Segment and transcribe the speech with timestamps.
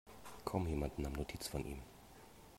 [0.45, 1.79] Kaum jemand nahm Notiz von ihm.